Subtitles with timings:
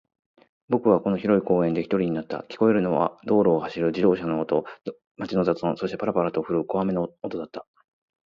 [0.67, 2.37] 僕はこの広い公園で一人になった。
[2.49, 4.65] 聞こえるのは道路を走る自動車の音、
[5.17, 7.67] 街の雑音、そして、パラパラと降る小雨の音だった。